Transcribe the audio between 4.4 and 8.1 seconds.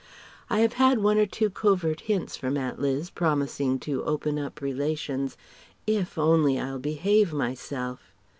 relations if only I'll behave myself!